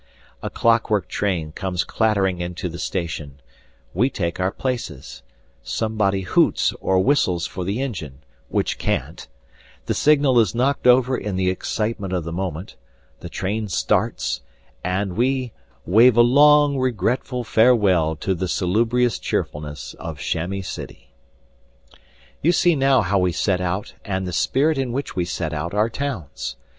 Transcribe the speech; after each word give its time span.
A 0.41 0.49
clockwork 0.49 1.07
train 1.07 1.51
comes 1.51 1.83
clattering 1.83 2.41
into 2.41 2.67
the 2.67 2.79
station, 2.79 3.39
we 3.93 4.09
take 4.09 4.39
our 4.39 4.49
places, 4.51 5.21
somebody 5.61 6.21
hoots 6.21 6.73
or 6.81 6.97
whistles 6.97 7.45
for 7.45 7.63
the 7.63 7.79
engine 7.79 8.23
(which 8.49 8.79
can't), 8.79 9.27
the 9.85 9.93
signal 9.93 10.39
is 10.39 10.55
knocked 10.55 10.87
over 10.87 11.15
in 11.15 11.35
the 11.35 11.51
excitement 11.51 12.13
of 12.13 12.23
the 12.23 12.31
moment, 12.33 12.77
the 13.19 13.29
train 13.29 13.67
starts, 13.67 14.41
and 14.83 15.15
we 15.17 15.53
"wave 15.85 16.17
a 16.17 16.21
long, 16.21 16.79
regretful 16.79 17.43
farewell 17.43 18.15
to 18.15 18.33
the 18.33 18.47
salubrious 18.47 19.19
cheerfulness 19.19 19.93
of 19.99 20.17
Chamois 20.17 20.61
City." 20.63 21.13
You 22.41 22.51
see 22.51 22.75
now 22.75 23.03
how 23.03 23.19
we 23.19 23.31
set 23.31 23.61
out 23.61 23.93
and 24.03 24.25
the 24.25 24.33
spirit 24.33 24.79
in 24.79 24.93
which 24.93 25.15
we 25.15 25.25
set 25.25 25.53
out 25.53 25.75
our 25.75 25.91
towns. 25.91 26.55